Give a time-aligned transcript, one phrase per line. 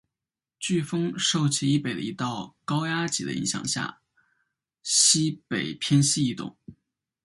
[0.59, 3.97] 飓风受其以北的一道高压脊的影响下向
[4.81, 6.57] 西北偏西移动。